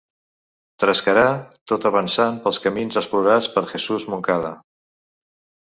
[0.83, 1.25] Trescarà
[1.73, 4.55] tot avançant pels camins explorats per Jesús Moncada.